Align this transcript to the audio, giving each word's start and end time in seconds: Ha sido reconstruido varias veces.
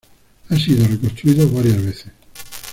Ha 0.49 0.55
sido 0.57 0.87
reconstruido 0.87 1.47
varias 1.51 1.77
veces. 1.83 2.11